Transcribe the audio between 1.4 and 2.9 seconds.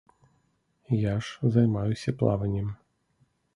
займаюся плаваннем.